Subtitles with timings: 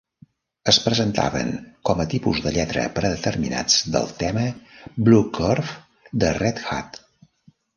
[0.71, 1.51] Es presentaven
[1.89, 4.47] com a tipus de lletra predeterminats del tema
[5.11, 7.03] Bluecurve de Red Hat.